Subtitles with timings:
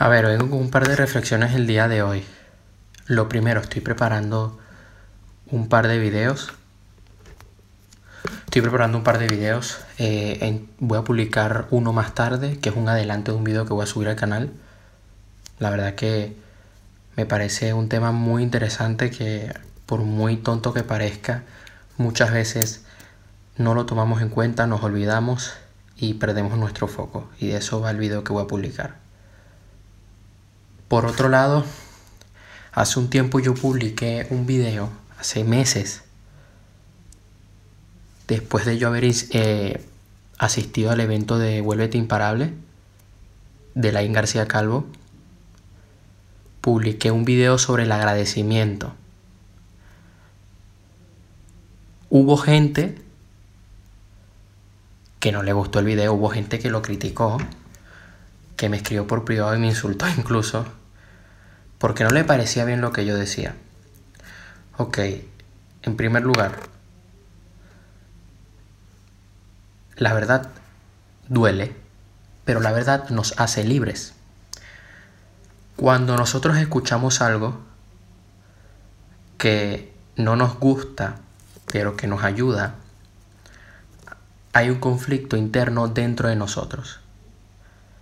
[0.00, 2.24] A ver, vengo con un par de reflexiones el día de hoy.
[3.04, 4.58] Lo primero, estoy preparando
[5.50, 6.54] un par de videos.
[8.46, 9.76] Estoy preparando un par de videos.
[9.98, 13.74] Eh, voy a publicar uno más tarde, que es un adelanto de un video que
[13.74, 14.50] voy a subir al canal.
[15.58, 16.34] La verdad que
[17.18, 19.52] me parece un tema muy interesante que
[19.84, 21.42] por muy tonto que parezca,
[21.98, 22.86] muchas veces
[23.58, 25.52] no lo tomamos en cuenta, nos olvidamos
[25.94, 27.28] y perdemos nuestro foco.
[27.38, 29.09] Y de eso va el video que voy a publicar.
[30.90, 31.64] Por otro lado,
[32.72, 36.02] hace un tiempo yo publiqué un video, hace meses,
[38.26, 39.86] después de yo haber eh,
[40.36, 42.54] asistido al evento de Vuélvete Imparable
[43.76, 44.84] de Laín García Calvo,
[46.60, 48.92] publiqué un video sobre el agradecimiento.
[52.08, 53.00] Hubo gente
[55.20, 57.38] que no le gustó el video, hubo gente que lo criticó,
[58.56, 60.79] que me escribió por privado y me insultó incluso
[61.80, 63.56] porque no le parecía bien lo que yo decía.
[64.76, 64.98] Ok,
[65.82, 66.58] en primer lugar,
[69.96, 70.50] la verdad
[71.28, 71.74] duele,
[72.44, 74.12] pero la verdad nos hace libres.
[75.76, 77.58] Cuando nosotros escuchamos algo
[79.38, 81.16] que no nos gusta,
[81.72, 82.74] pero que nos ayuda,
[84.52, 87.00] hay un conflicto interno dentro de nosotros.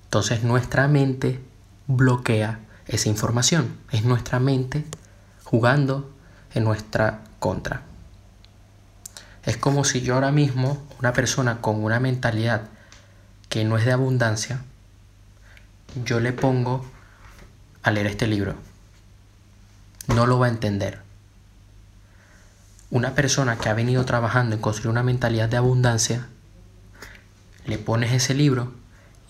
[0.02, 1.40] Entonces nuestra mente
[1.86, 2.58] bloquea
[2.88, 3.76] esa información.
[3.90, 4.84] Es nuestra mente
[5.44, 6.10] jugando
[6.54, 7.82] en nuestra contra.
[9.44, 12.62] Es como si yo ahora mismo, una persona con una mentalidad
[13.48, 14.62] que no es de abundancia,
[16.04, 16.84] yo le pongo
[17.82, 18.56] a leer este libro.
[20.06, 21.00] No lo va a entender.
[22.90, 26.26] Una persona que ha venido trabajando en construir una mentalidad de abundancia,
[27.66, 28.72] le pones ese libro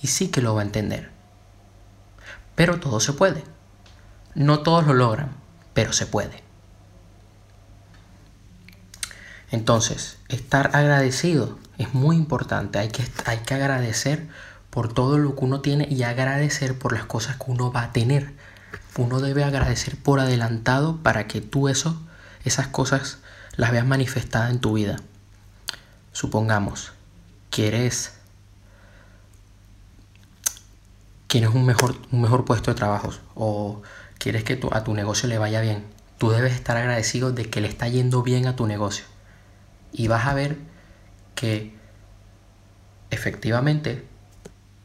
[0.01, 1.18] y sí que lo va a entender.
[2.59, 3.45] Pero todo se puede.
[4.35, 5.31] No todos lo logran,
[5.75, 6.43] pero se puede.
[9.53, 12.81] Entonces, estar agradecido es muy importante.
[12.81, 14.27] Hay que, hay que agradecer
[14.71, 17.93] por todo lo que uno tiene y agradecer por las cosas que uno va a
[17.93, 18.35] tener.
[18.97, 22.03] Uno debe agradecer por adelantado para que tú eso,
[22.45, 23.19] esas cosas
[23.55, 24.97] las veas manifestadas en tu vida.
[26.11, 26.91] Supongamos,
[27.51, 28.18] quieres
[31.29, 33.83] quieres un mejor, un mejor puesto de trabajo o
[34.19, 35.85] quieres que a tu negocio le vaya bien,
[36.19, 39.05] tú debes estar agradecido de que le está yendo bien a tu negocio.
[39.93, 40.57] Y vas a ver
[41.35, 41.73] que
[43.11, 44.05] efectivamente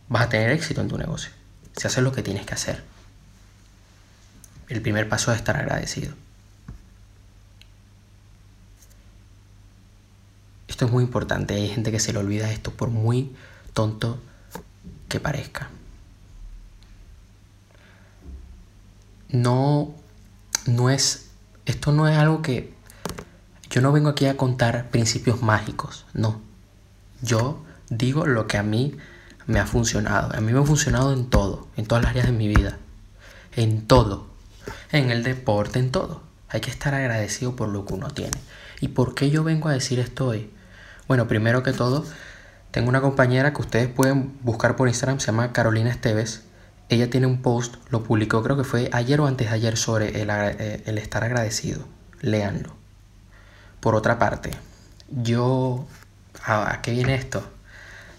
[0.10, 1.32] vas a tener éxito en tu negocio.
[1.76, 2.84] Si haces lo que tienes que hacer.
[4.70, 6.14] El primer paso es estar agradecido.
[10.68, 11.56] Esto es muy importante.
[11.56, 13.36] Hay gente que se le olvida esto por muy
[13.74, 14.20] tonto
[15.10, 15.70] que parezca.
[19.34, 19.94] No,
[20.68, 21.32] no es,
[21.66, 22.74] esto no es algo que,
[23.70, 26.40] yo no vengo aquí a contar principios mágicos, no.
[27.22, 28.96] Yo digo lo que a mí
[29.48, 30.36] me ha funcionado.
[30.36, 32.78] A mí me ha funcionado en todo, en todas las áreas de mi vida,
[33.56, 34.28] en todo,
[34.92, 36.22] en el deporte, en todo.
[36.50, 38.38] Hay que estar agradecido por lo que uno tiene.
[38.82, 40.52] ¿Y por qué yo vengo a decir esto hoy?
[41.08, 42.06] Bueno, primero que todo,
[42.70, 46.44] tengo una compañera que ustedes pueden buscar por Instagram, se llama Carolina Esteves
[46.94, 50.22] ella tiene un post, lo publicó creo que fue ayer o antes de ayer sobre
[50.22, 51.86] el, eh, estar agradecido.
[52.22, 52.76] Léanlo.
[53.80, 54.52] Por otra parte,
[55.10, 55.86] yo...
[56.46, 57.44] ¿A qué viene esto?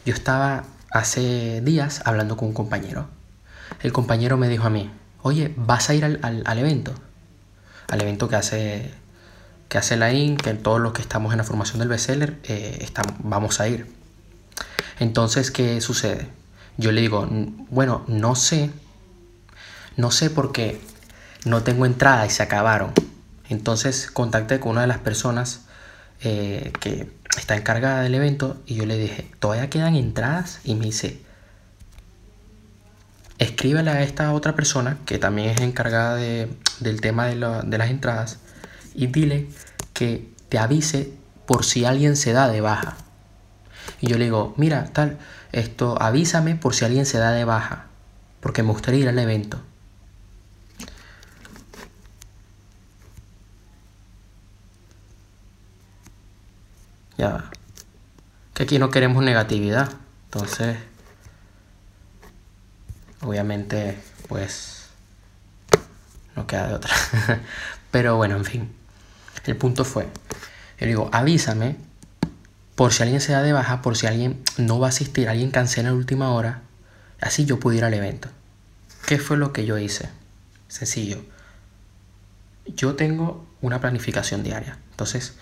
[0.07, 3.09] Yo estaba hace días hablando con un compañero.
[3.83, 4.91] El compañero me dijo a mí,
[5.23, 6.95] oye, ¿vas a ir al, evento?
[7.89, 8.91] Al evento que hace,
[9.69, 12.89] que hace la IN, que todos los que estamos en la formación del bestseller eh,
[13.19, 13.93] vamos a ir.
[15.01, 16.29] Entonces, ¿qué sucede?
[16.77, 17.27] Yo le digo,
[17.71, 18.71] bueno, no sé,
[19.97, 20.81] no sé porque
[21.45, 22.93] no tengo entrada y se acabaron.
[23.49, 25.63] Entonces contacté con una de las personas
[26.21, 30.61] eh, que está encargada del evento y yo le dije, ¿todavía quedan entradas?
[30.65, 31.21] Y me dice,
[33.39, 38.39] escríbele a esta otra persona que también es encargada del tema de, de las entradas
[38.95, 39.48] y dile
[39.93, 41.13] que te avise
[41.47, 42.97] por si alguien se da de baja.
[44.04, 45.16] Y yo le digo, mira, tal,
[45.51, 47.86] esto, avísame por si alguien se da de baja,
[48.41, 49.59] porque me gustaría ir al evento.
[57.16, 57.51] Ya.
[58.53, 59.91] Que aquí no queremos negatividad.
[60.27, 60.77] Entonces,
[63.22, 63.98] obviamente,
[64.28, 64.91] pues,
[66.36, 66.95] no queda de otra.
[67.91, 68.77] Pero bueno, en fin.
[69.47, 70.09] El punto fue,
[70.78, 71.77] yo digo, avísame
[72.74, 75.50] por si alguien se da de baja, por si alguien no va a asistir, alguien
[75.50, 76.62] cancela en última hora,
[77.21, 78.28] así yo puedo ir al evento.
[79.06, 80.09] ¿qué fue lo que yo hice?
[80.68, 81.24] Sencillo.
[82.66, 84.78] Yo tengo una planificación diaria.
[84.91, 85.34] Entonces,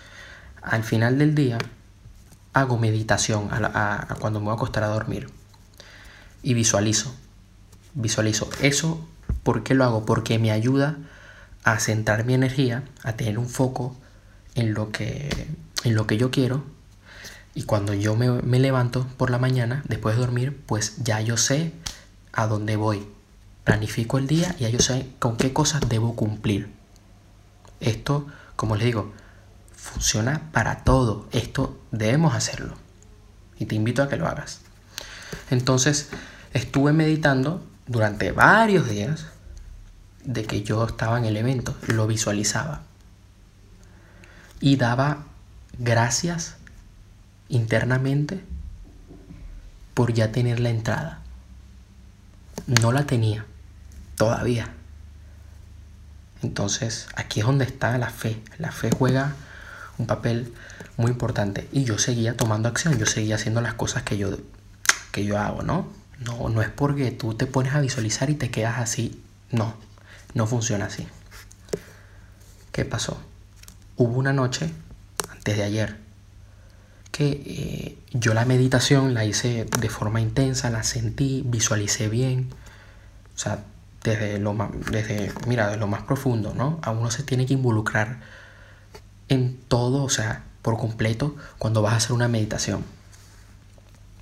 [0.61, 1.59] al final del día,
[2.53, 5.29] hago meditación a, cuando me voy a acostar a dormir.
[6.43, 7.15] Y visualizo.
[7.95, 8.51] Visualizo.
[8.61, 9.07] Eso,
[9.43, 10.05] ¿por qué lo hago?
[10.05, 10.97] Porque me ayuda
[11.65, 13.97] a centrar mi energía, a tener un foco
[14.55, 15.31] en lo que,
[15.85, 16.65] en lo que yo quiero.
[17.55, 21.37] Y cuando yo me, me levanto por la mañana, después de dormir, pues ya yo
[21.37, 21.73] sé
[22.33, 23.07] a dónde voy.
[23.65, 26.73] Planifico el día y ya yo sé con qué cosas debo cumplir.
[27.81, 28.27] Esto,
[28.57, 29.13] como les digo,
[29.77, 31.29] funciona para todo.
[31.33, 32.75] Esto debemos hacerlo.
[33.59, 34.61] Y te invito a que lo hagas.
[35.51, 36.09] Entonces,
[36.53, 39.27] estuve meditando durante varios días
[40.25, 42.83] de que yo estaba en el evento, lo visualizaba.
[44.61, 45.25] Y daba
[45.79, 46.57] gracias
[47.53, 48.41] internamente
[49.95, 51.21] por ya tener la entrada.
[52.67, 53.45] No la tenía
[54.17, 54.73] todavía.
[56.43, 58.43] Entonces, aquí es donde está la fe.
[58.59, 59.35] La fe juega
[59.99, 60.53] un papel
[60.97, 61.69] muy importante.
[61.73, 64.39] Y yo seguía tomando acción, yo seguía haciendo las cosas que yo,
[65.13, 65.87] que yo hago, ¿no?
[66.21, 69.23] No, no es porque tú te pones a visualizar y te quedas así.
[69.51, 69.75] No,
[70.35, 71.07] no funciona así.
[72.73, 73.21] ¿Qué pasó?
[73.97, 74.71] Hubo una noche,
[75.31, 75.99] antes de ayer,
[77.13, 82.49] que eh, yo la meditación la hice de forma intensa, la sentí, visualicé bien.
[83.37, 83.65] O sea,
[84.03, 86.81] desde lo más, desde, mira, lo más profundo, ¿no?
[86.83, 88.21] A uno se tiene que involucrar
[89.29, 92.83] en todo, o sea, por completo, cuando vas a hacer una meditación.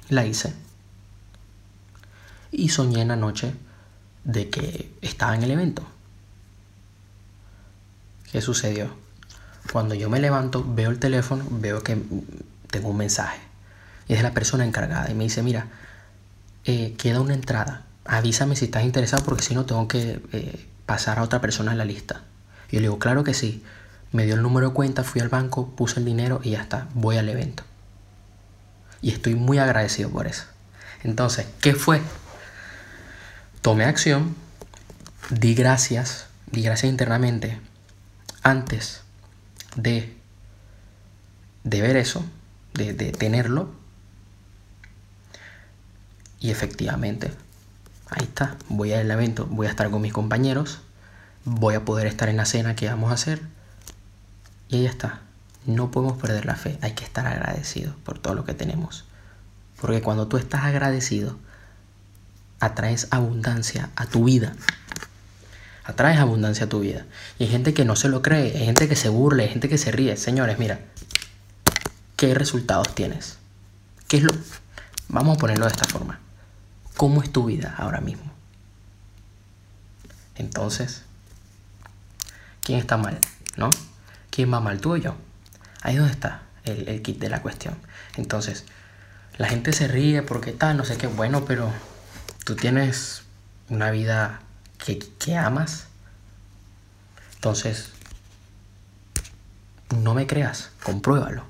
[0.08, 0.52] La hice.
[2.50, 3.54] Y soñé en la noche
[4.24, 5.86] de que estaba en el evento.
[8.32, 8.90] ¿Qué sucedió?
[9.72, 11.96] Cuando yo me levanto, veo el teléfono, veo que
[12.70, 13.40] tengo un mensaje.
[14.08, 15.10] Y es de la persona encargada.
[15.10, 15.66] Y me dice, mira,
[16.64, 17.84] eh, queda una entrada.
[18.04, 21.78] Avísame si estás interesado porque si no tengo que eh, pasar a otra persona en
[21.78, 22.22] la lista.
[22.70, 23.62] Y yo le digo, claro que sí.
[24.12, 26.88] Me dio el número de cuenta, fui al banco, puse el dinero y ya está,
[26.94, 27.62] voy al evento.
[29.02, 30.44] Y estoy muy agradecido por eso.
[31.04, 32.00] Entonces, ¿qué fue?
[33.62, 34.34] Tomé acción,
[35.30, 37.60] di gracias, di gracias internamente
[38.42, 39.02] antes
[39.76, 40.16] de,
[41.64, 42.24] de ver eso,
[42.74, 43.70] de, tenerlo.
[46.38, 47.32] Y efectivamente,
[48.08, 50.80] ahí está, voy al evento, voy a estar con mis compañeros,
[51.44, 53.42] voy a poder estar en la cena que vamos a hacer
[54.70, 55.20] y ahí está.
[55.66, 56.78] No podemos perder la fe.
[56.80, 59.04] Hay que estar agradecidos por todo lo que tenemos.
[59.80, 61.36] Porque cuando tú estás agradecido,
[62.60, 64.54] atraes abundancia a tu vida.
[65.84, 67.04] Atraes abundancia a tu vida.
[67.38, 69.68] Y hay gente que no se lo cree, hay gente que se burla, hay gente
[69.68, 70.16] que se ríe.
[70.16, 70.80] Señores, mira,
[72.20, 73.38] ¿qué resultados tienes?
[74.06, 74.32] ¿Qué es lo?
[75.08, 76.20] Vamos a ponerlo de esta forma.
[76.98, 78.30] ¿Cómo es tu vida ahora mismo?
[80.34, 81.04] Entonces,
[82.60, 83.18] ¿quién está mal?
[83.56, 83.70] ¿No?
[84.30, 85.16] ¿quién va mal, tú o yo?
[85.80, 87.74] Ahí es donde está el, kit de la cuestión.
[88.18, 88.66] Entonces,
[89.38, 91.72] la gente se ríe porque tal, no sé qué, bueno, pero
[92.44, 93.22] tú tienes
[93.70, 94.40] una vida
[94.76, 95.86] que, que amas.
[97.36, 97.92] Entonces,
[99.96, 101.49] no me creas, compruébalo.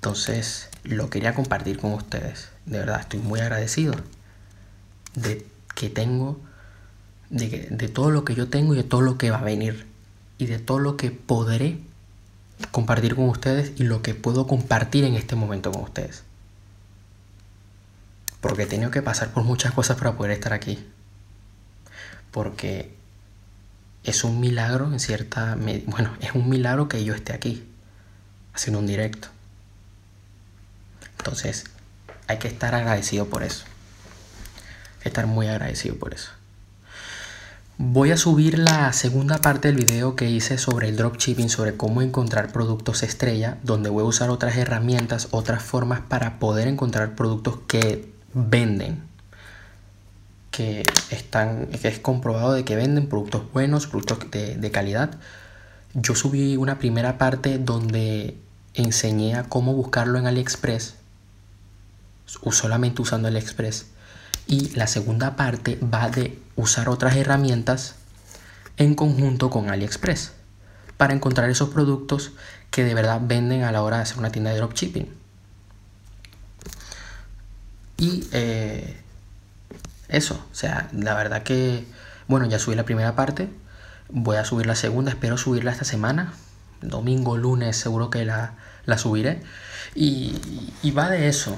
[0.00, 2.48] Entonces, lo quería compartir con ustedes.
[2.64, 3.92] De verdad, estoy muy agradecido
[5.14, 6.40] de que tengo,
[7.28, 9.86] de, de todo lo que yo tengo y de todo lo que va a venir
[10.38, 11.80] y de todo lo que podré
[12.70, 16.22] compartir con ustedes y lo que puedo compartir en este momento con ustedes.
[18.40, 20.82] Porque he tenido que pasar por muchas cosas para poder estar aquí.
[22.30, 22.94] Porque
[24.02, 25.58] es un milagro en cierta...
[25.86, 27.68] Bueno, es un milagro que yo esté aquí,
[28.54, 29.28] haciendo un directo.
[31.20, 31.64] Entonces,
[32.28, 33.64] hay que estar agradecido por eso.
[35.04, 36.30] Estar muy agradecido por eso.
[37.76, 42.00] Voy a subir la segunda parte del video que hice sobre el dropshipping, sobre cómo
[42.00, 47.58] encontrar productos estrella, donde voy a usar otras herramientas, otras formas para poder encontrar productos
[47.66, 49.02] que venden,
[50.50, 55.10] que están, que es comprobado de que venden productos buenos, productos de, de calidad.
[55.92, 58.38] Yo subí una primera parte donde
[58.74, 60.99] enseñé a cómo buscarlo en AliExpress,
[62.52, 63.86] solamente usando AliExpress
[64.46, 67.94] y la segunda parte va de usar otras herramientas
[68.76, 70.32] en conjunto con AliExpress
[70.96, 72.32] para encontrar esos productos
[72.70, 75.08] que de verdad venden a la hora de hacer una tienda de dropshipping.
[77.96, 78.96] Y eh,
[80.08, 81.84] eso, o sea, la verdad que,
[82.26, 83.48] bueno, ya subí la primera parte,
[84.08, 86.32] voy a subir la segunda, espero subirla esta semana,
[86.80, 88.54] domingo, lunes, seguro que la,
[88.96, 89.42] subiré.
[89.94, 90.34] Y,
[90.82, 91.56] y va de eso,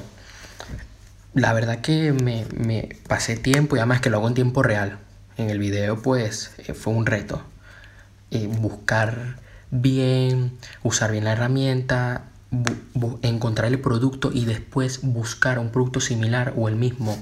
[1.35, 4.99] la verdad que me, me, pasé tiempo y además que lo hago en tiempo real.
[5.37, 7.42] En el video pues eh, fue un reto.
[8.31, 9.37] Eh, buscar
[9.71, 12.25] bien, usar bien la herramienta,
[13.23, 17.19] encontrar el producto y después buscar un producto similar o el mismo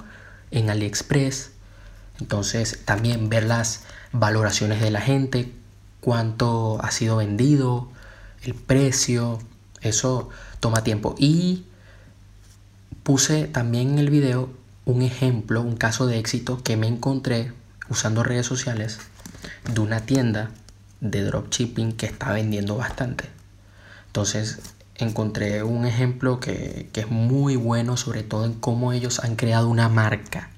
[0.51, 1.53] en AliExpress.
[2.21, 5.53] Entonces también ver las valoraciones de la gente,
[6.01, 7.89] cuánto ha sido vendido,
[8.43, 9.39] el precio,
[9.81, 10.29] eso
[10.59, 11.15] toma tiempo.
[11.19, 11.65] Y
[13.11, 14.51] puse también en el video
[14.85, 17.53] un ejemplo, un caso de éxito que me encontré
[17.89, 19.01] usando redes sociales
[19.69, 20.53] de una tienda
[21.01, 23.25] de dropshipping que está vendiendo bastante.
[24.07, 24.61] Entonces
[24.95, 29.69] encontré un ejemplo que, que, es muy bueno, sobre todo en cómo ellos han creado
[29.69, 30.51] una marca,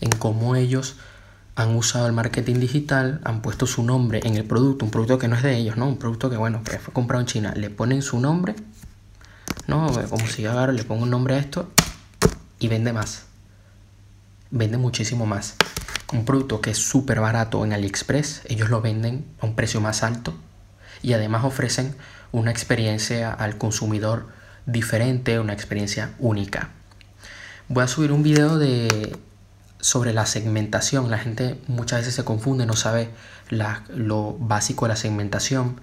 [0.00, 0.96] en cómo ellos
[1.54, 5.28] han usado el marketing digital, han puesto su nombre en el producto, un producto que
[5.28, 5.86] no es de ellos, ¿no?
[5.86, 8.56] Un producto que, bueno, que fue comprado en China, le ponen su nombre,
[9.66, 9.90] ¿no?
[10.08, 11.70] Como si yo agarro, le pongo un nombre a esto
[12.58, 13.24] y vende más.
[14.50, 15.56] Vende muchísimo más.
[16.12, 20.02] Un producto que es súper barato en AliExpress, ellos lo venden a un precio más
[20.02, 20.34] alto
[21.02, 21.96] y además ofrecen
[22.32, 24.28] una experiencia al consumidor
[24.66, 26.70] diferente, una experiencia única.
[27.68, 29.16] Voy a subir un video de
[29.80, 31.10] sobre la segmentación.
[31.10, 33.10] La gente muchas veces se confunde, no sabe
[33.50, 35.80] lo básico de la segmentación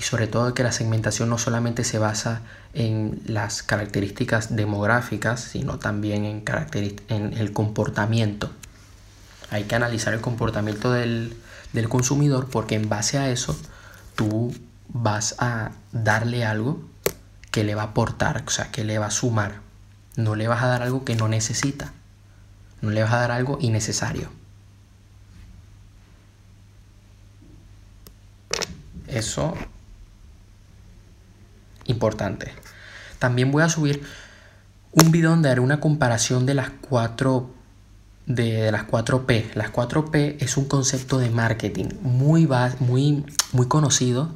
[0.00, 2.40] y sobre todo que la segmentación no solamente se basa
[2.72, 6.42] en las características demográficas, sino también en,
[7.08, 8.50] en el comportamiento.
[9.50, 11.36] Hay que analizar el comportamiento del,
[11.74, 13.54] del consumidor porque en base a eso
[14.16, 14.54] tú
[14.88, 16.80] vas a darle algo
[17.50, 19.60] que le va a aportar, o sea, que le va a sumar.
[20.16, 21.92] No le vas a dar algo que no necesita.
[22.80, 24.30] No le vas a dar algo innecesario.
[29.06, 29.54] Eso
[31.90, 32.52] importante.
[33.18, 34.02] También voy a subir
[34.92, 37.50] un video donde haré una comparación de las cuatro
[38.26, 39.54] de, las 4P.
[39.54, 44.30] Las 4P es un concepto de marketing muy, muy, muy conocido.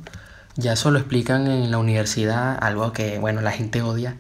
[0.57, 4.17] Ya eso lo explican en la universidad, algo que bueno, la gente odia,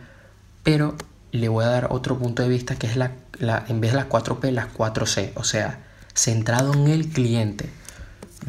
[0.62, 0.96] pero
[1.30, 4.08] le voy a dar otro punto de vista que es la en vez de las
[4.08, 5.80] 4P, las 4C, o sea,
[6.14, 7.70] centrado en el cliente.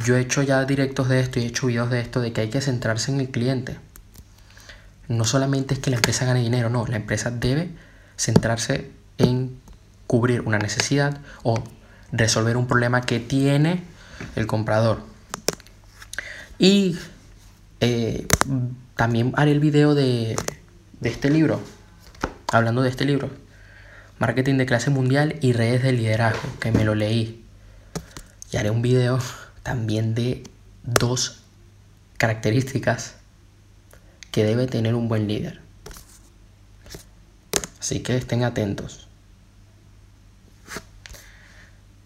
[0.04, 2.42] Yo he hecho ya directos de esto y he hecho videos de esto, de que
[2.42, 3.78] hay que centrarse en el cliente.
[5.08, 7.70] No solamente es que la empresa gane dinero, no, la empresa debe
[8.18, 9.60] centrarse en
[10.08, 11.64] cubrir una necesidad o
[12.12, 13.84] resolver un problema que tiene
[14.36, 15.02] el comprador.
[16.58, 16.98] Y
[17.82, 18.28] eh,
[18.96, 20.36] también haré el video de,
[21.00, 21.62] de este libro,
[22.52, 23.30] hablando de este libro,
[24.18, 27.44] Marketing de clase mundial y redes de liderazgo, que me lo leí.
[28.52, 29.20] Y haré un video
[29.62, 30.44] también de
[30.84, 31.42] dos
[32.18, 33.16] características
[34.36, 35.62] que debe tener un buen líder.
[37.80, 39.08] Así que estén atentos.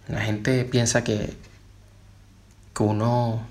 [0.07, 1.35] La gente piensa que,
[2.75, 3.47] que uno,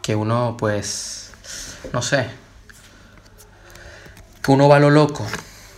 [0.00, 1.32] que uno pues,
[1.92, 2.28] no sé,
[4.40, 5.26] que uno va a lo loco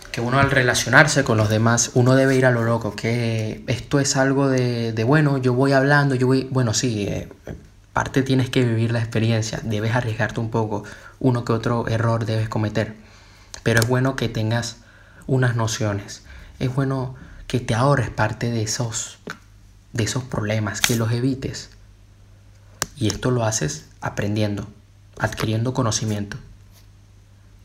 [0.09, 3.99] que uno al relacionarse con los demás, uno debe ir a lo loco, que esto
[3.99, 7.29] es algo de, bueno, yo voy hablando, yo voy, bueno, sí, eh,
[7.97, 10.83] parte tienes que vivir la experiencia, debes arriesgarte un poco,
[11.19, 12.93] uno que otro error debes cometer,
[13.63, 14.77] pero es bueno que tengas
[15.25, 16.21] unas nociones,
[16.59, 17.15] es bueno
[17.47, 19.17] que te ahorres parte de esos,
[19.93, 21.71] de esos problemas, que los evites.
[22.97, 24.67] Y esto lo haces aprendiendo,
[25.17, 26.37] adquiriendo conocimiento.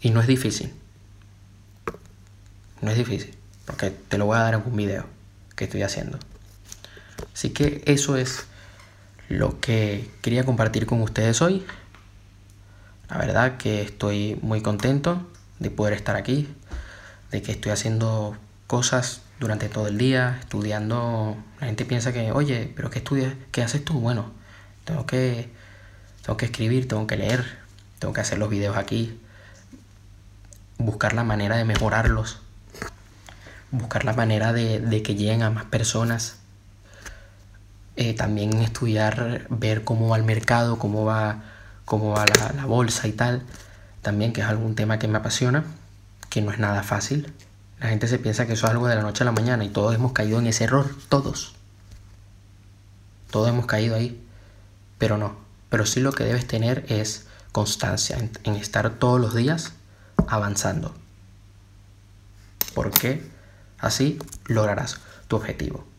[0.01, 0.73] Y no es difícil.
[2.81, 3.37] No es difícil,
[3.67, 5.05] porque te lo voy a dar en un video
[5.57, 6.19] que estoy haciendo.
[7.35, 8.47] Así que eso es
[9.29, 11.65] lo que quería compartir con ustedes hoy.
[13.09, 15.27] La verdad que estoy muy contento
[15.59, 16.49] de poder estar aquí,
[17.31, 18.37] de que estoy haciendo
[18.67, 21.37] cosas durante todo el día, estudiando.
[21.61, 23.35] La gente piensa que, oye, pero ¿qué estudias?
[23.51, 23.95] ¿Qué haces tú?
[23.95, 24.33] Bueno,
[24.85, 25.51] tengo que,
[26.25, 27.45] tengo que escribir, tengo que leer,
[27.99, 29.21] tengo que hacer los videos aquí,
[30.79, 32.41] buscar la manera de mejorarlos
[33.73, 36.37] buscar la manera de, que lleguen a más personas.
[37.97, 41.43] Eh, también estudiar, ver cómo va el mercado, cómo va,
[41.85, 42.25] cómo va
[42.57, 43.43] la, bolsa y tal.
[44.01, 45.65] También que es algún tema que me apasiona,
[46.31, 47.33] que no es nada fácil.
[47.81, 49.69] La gente se piensa que eso es algo de la noche a la mañana y
[49.69, 51.55] todos hemos caído en ese error, todos.
[53.31, 54.25] Todos hemos caído ahí,
[54.99, 55.37] pero no.
[55.69, 59.73] Pero sí lo que debes tener es constancia en, estar todos los días
[60.27, 60.95] avanzando.
[62.75, 63.31] ¿Por qué?
[63.79, 65.92] Así lograrás tu objetivo.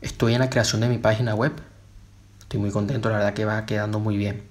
[0.00, 1.52] Estoy en la creación de mi página web.
[2.40, 4.42] Estoy muy contento, la verdad que va quedando muy bien.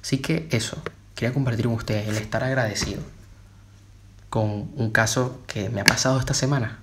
[0.00, 0.82] Así que eso,
[1.14, 3.02] quería compartir con ustedes el estar agradecido.
[4.32, 6.78] con un caso que me ha pasado esta semana.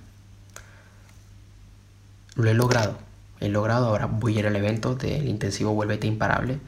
[2.36, 2.96] Lo he logrado.
[3.40, 6.60] He logrado, ahora voy a ir al evento del intensivo Vuélvete Imparable.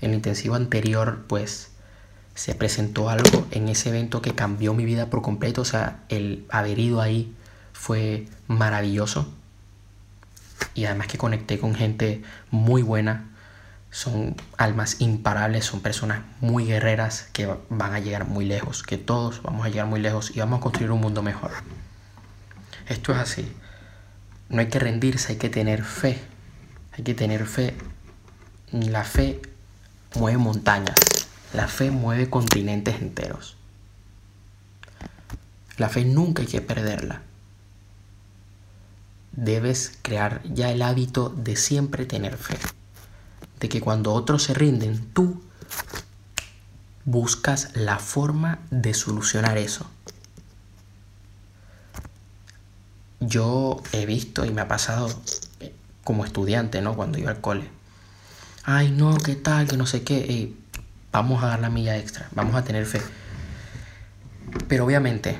[0.00, 1.70] El intensivo anterior, pues,
[2.36, 5.62] se presentó algo en ese evento que cambió mi vida por completo.
[5.62, 7.34] O sea, el haber ido ahí
[7.72, 9.34] fue maravilloso.
[10.74, 13.26] Y además que conecté con gente muy buena.
[13.90, 19.42] Son almas imparables, son personas muy guerreras que van a llegar muy lejos, que todos
[19.42, 21.50] vamos a llegar muy lejos y vamos a construir un mundo mejor.
[22.88, 23.52] Esto es así.
[24.48, 26.20] No hay que rendirse, hay que tener fe.
[26.92, 27.74] Hay que tener fe.
[28.72, 29.40] La fe
[30.16, 30.96] mueve montañas.
[31.52, 33.56] La fe mueve continentes enteros.
[35.78, 37.22] La fe nunca hay que perderla.
[39.32, 42.56] Debes crear ya el hábito de siempre tener fe.
[43.60, 45.42] De que cuando otros se rinden, tú
[47.04, 49.88] buscas la forma de solucionar eso.
[53.20, 55.08] Yo he visto y me ha pasado
[56.04, 56.96] como estudiante, ¿no?
[56.96, 57.68] Cuando iba al cole.
[58.64, 59.68] Ay, no, ¿qué tal?
[59.68, 60.54] Que no sé qué
[61.12, 63.00] vamos a dar la milla extra, vamos a tener fe.
[64.68, 65.38] Pero obviamente,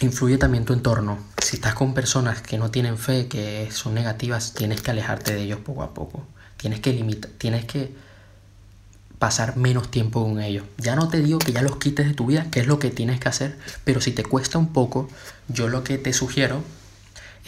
[0.00, 1.18] influye también tu entorno.
[1.42, 5.42] Si estás con personas que no tienen fe, que son negativas, tienes que alejarte de
[5.42, 6.26] ellos poco a poco.
[6.56, 7.92] Tienes que limitar, tienes que
[9.18, 10.64] pasar menos tiempo con ellos.
[10.76, 12.90] Ya no te digo que ya los quites de tu vida, que es lo que
[12.90, 15.08] tienes que hacer, pero si te cuesta un poco,
[15.48, 16.62] yo lo que te sugiero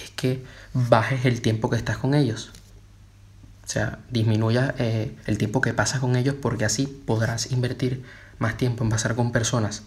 [0.02, 2.50] es que bajes el tiempo que estás con ellos.
[3.64, 8.02] O sea, disminuya eh, el tiempo que pasas con ellos porque así podrás invertir
[8.38, 9.82] más tiempo en pasar con personas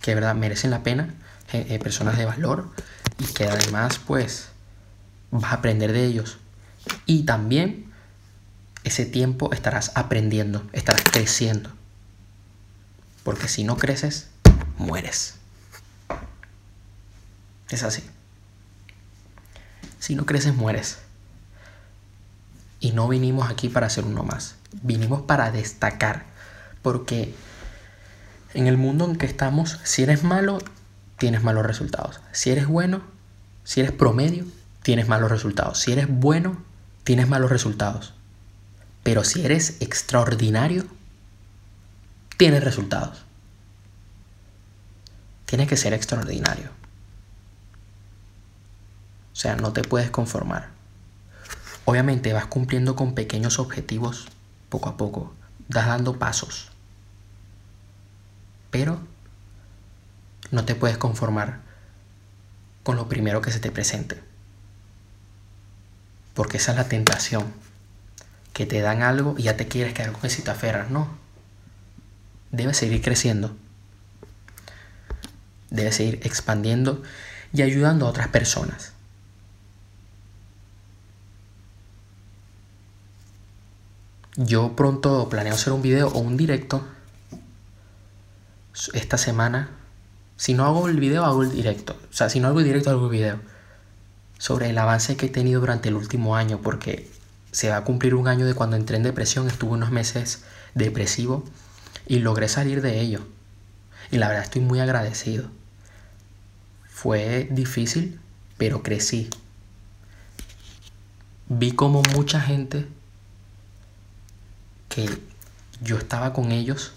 [0.00, 1.14] que de verdad merecen la pena,
[1.52, 2.70] eh, eh, personas de valor
[3.18, 4.48] y que además pues
[5.30, 6.38] vas a aprender de ellos.
[7.06, 7.92] Y también
[8.84, 11.70] ese tiempo estarás aprendiendo, estarás creciendo.
[13.24, 14.28] Porque si no creces,
[14.78, 15.34] mueres.
[17.70, 18.04] Es así.
[19.98, 20.98] Si no creces, mueres.
[22.78, 24.54] Y no vinimos aquí para hacer uno más.
[24.82, 26.24] Vinimos para destacar.
[26.82, 27.34] Porque
[28.54, 30.58] en el mundo en que estamos, si eres malo,
[31.18, 32.20] tienes malos resultados.
[32.32, 33.02] Si eres bueno,
[33.64, 34.44] si eres promedio,
[34.82, 35.80] tienes malos resultados.
[35.80, 36.62] Si eres bueno,
[37.04, 38.14] tienes malos resultados.
[39.02, 40.84] Pero si eres extraordinario,
[42.36, 43.24] tienes resultados.
[45.46, 46.70] Tienes que ser extraordinario.
[49.32, 50.70] O sea, no te puedes conformar.
[51.84, 54.26] Obviamente vas cumpliendo con pequeños objetivos
[54.68, 55.34] poco a poco,
[55.68, 56.70] dando pasos.
[58.70, 58.98] Pero
[60.50, 61.60] no te puedes conformar
[62.82, 64.22] con lo primero que se te presente.
[66.34, 67.44] Porque esa es la tentación.
[68.52, 70.90] Que te dan algo y ya te quieres quedar con eso y te aferras.
[70.90, 71.08] No.
[72.50, 73.56] Debes seguir creciendo.
[75.70, 77.02] Debes seguir expandiendo
[77.52, 78.92] y ayudando a otras personas.
[84.36, 86.86] Yo pronto planeo hacer un video o un directo
[88.92, 89.70] esta semana.
[90.36, 91.96] Si no hago el video, hago el directo.
[92.10, 93.40] O sea, si no hago el directo, hago el video.
[94.38, 97.10] Sobre el avance que he tenido durante el último año, porque
[97.52, 99.48] se va a cumplir un año de cuando entré en depresión.
[99.48, 100.44] Estuve unos meses
[100.74, 101.44] depresivo
[102.06, 103.26] y logré salir de ello.
[104.10, 105.48] Y la verdad estoy muy agradecido.
[106.88, 108.20] Fue difícil,
[108.58, 109.30] pero crecí.
[111.48, 112.86] Vi como mucha gente
[114.88, 115.08] que
[115.82, 116.92] yo estaba con ellos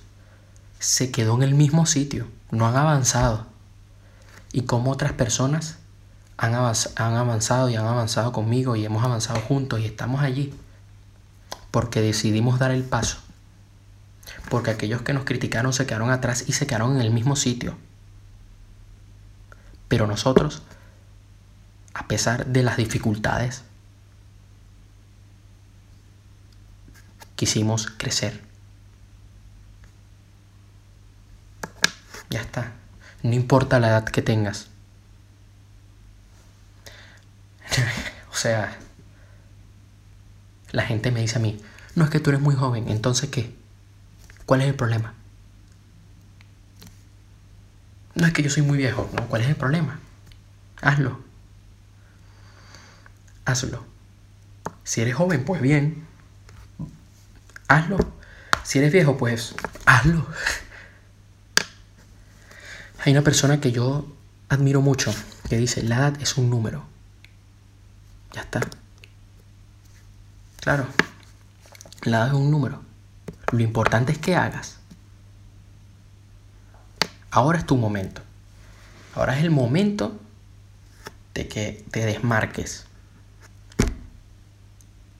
[0.80, 3.46] se quedó en el mismo sitio, no han avanzado.
[4.52, 5.78] Y como otras personas
[6.38, 10.54] han, han avanzado y han avanzado conmigo y hemos avanzado juntos y estamos allí.
[11.72, 13.18] Porque decidimos dar el paso.
[14.50, 17.78] Porque aquellos que nos criticaron se quedaron atrás y se quedaron en el mismo sitio.
[19.88, 20.62] Pero nosotros,
[21.94, 23.64] a pesar de las dificultades,
[27.36, 28.49] quisimos crecer.
[32.30, 32.74] Ya está.
[33.24, 34.68] No importa la edad que tengas.
[38.32, 38.78] o sea,
[40.72, 41.62] la gente me dice a mí,
[41.96, 43.56] no es que tú eres muy joven, entonces ¿qué?
[44.46, 45.14] ¿Cuál es el problema?
[48.16, 49.28] No es que yo soy muy viejo, ¿no?
[49.28, 50.00] ¿Cuál es el problema?
[50.82, 51.20] Hazlo.
[53.46, 53.86] Hazlo.
[54.84, 56.10] Si eres joven, pues bien
[57.70, 57.98] hazlo.
[58.64, 60.28] Si eres viejo, pues hazlo.
[63.06, 64.06] Hay una persona que yo
[64.50, 65.14] admiro mucho
[65.48, 66.84] que dice, la edad es un número.
[68.34, 68.62] Ya está.
[70.60, 70.86] Claro,
[72.04, 72.82] la edad es un número.
[73.52, 74.78] Lo importante es que hagas.
[77.32, 78.22] Ahora es tu momento.
[79.16, 80.20] Ahora es el momento
[81.34, 82.86] de que te desmarques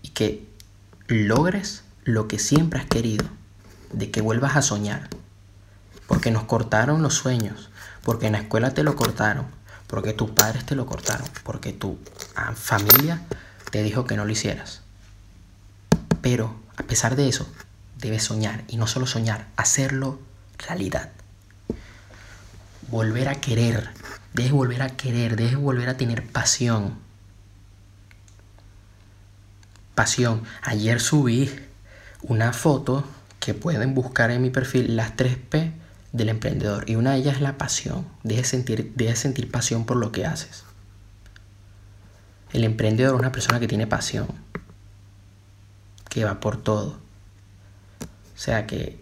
[0.02, 0.48] y que
[1.08, 3.26] logres lo que siempre has querido,
[3.94, 5.10] de que vuelvas a soñar.
[6.08, 7.69] Porque nos cortaron los sueños,
[8.04, 9.48] porque en la escuela te lo cortaron,
[9.88, 11.98] porque tus padres te lo cortaron, porque tu
[12.36, 13.22] ah, familia
[13.72, 14.82] te dijo que no lo hicieras.
[16.22, 17.48] Pero a pesar de eso,
[17.98, 20.20] debes soñar y no solo soñar, hacerlo
[20.58, 21.10] realidad.
[22.90, 23.90] Volver a querer,
[24.34, 26.98] debes volver a querer, debes volver a tener pasión.
[29.96, 30.44] Pasión.
[30.64, 31.54] Ayer subí
[32.22, 33.04] una foto
[33.40, 35.74] que pueden buscar en mi perfil, las 3P
[36.12, 36.90] del emprendedor.
[36.90, 38.08] Y una de ellas es la pasión.
[38.24, 40.64] Debes sentir, debes sentir pasión por lo que haces.
[42.52, 44.28] El emprendedor es una persona que tiene pasión,
[46.10, 47.00] que va por todo.
[48.36, 49.00] O sea que,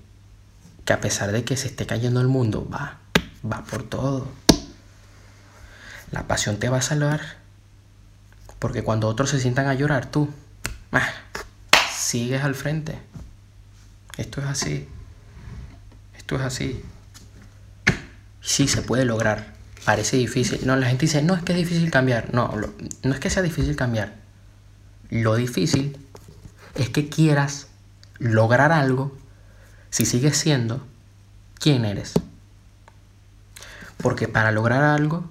[0.83, 2.97] que a pesar de que se esté cayendo el mundo, va,
[3.49, 4.27] va por todo.
[6.11, 7.21] La pasión te va a salvar.
[8.59, 10.29] Porque cuando otros se sientan a llorar, tú
[10.91, 11.07] ah,
[11.93, 12.97] sigues al frente.
[14.17, 14.89] Esto es así.
[16.17, 16.83] Esto es así.
[18.47, 19.53] Sí se puede lograr.
[19.83, 20.61] Parece difícil.
[20.65, 22.33] No, la gente dice, no es que es difícil cambiar.
[22.33, 22.49] No,
[23.03, 24.15] no es que sea difícil cambiar.
[25.09, 25.97] Lo difícil
[26.75, 27.67] es que quieras
[28.19, 29.17] lograr algo
[29.89, 30.87] si sigues siendo
[31.59, 32.13] quien eres.
[33.97, 35.29] Porque para lograr algo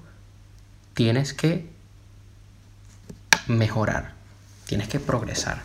[0.93, 1.71] tienes que
[3.47, 4.13] mejorar,
[4.67, 5.63] tienes que progresar.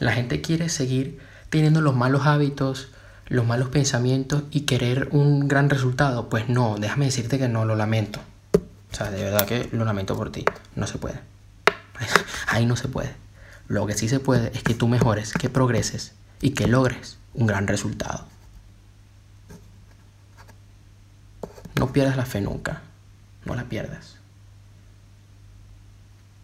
[0.00, 2.90] La gente quiere seguir teniendo los malos hábitos,
[3.32, 6.28] los malos pensamientos y querer un gran resultado.
[6.28, 8.20] Pues no, déjame decirte que no, lo lamento.
[8.92, 10.44] O sea, de verdad que lo lamento por ti.
[10.76, 11.18] No se puede.
[12.46, 13.14] Ahí no se puede.
[13.68, 17.46] Lo que sí se puede es que tú mejores, que progreses y que logres un
[17.46, 18.26] gran resultado.
[21.76, 22.82] No pierdas la fe nunca.
[23.46, 24.16] No la pierdas.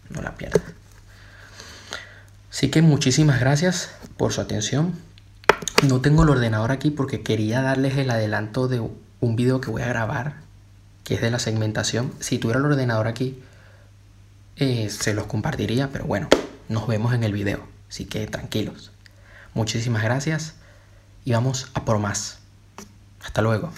[0.09, 0.63] No la pierdas.
[2.51, 4.95] Así que muchísimas gracias por su atención.
[5.87, 9.83] No tengo el ordenador aquí porque quería darles el adelanto de un video que voy
[9.83, 10.37] a grabar,
[11.05, 12.13] que es de la segmentación.
[12.21, 13.41] Si tuviera el ordenador aquí,
[14.57, 16.29] eh, se los compartiría, pero bueno,
[16.69, 17.61] nos vemos en el video.
[17.89, 18.91] Así que tranquilos.
[19.55, 20.55] Muchísimas gracias
[21.25, 22.39] y vamos a por más.
[23.21, 23.73] Hasta luego.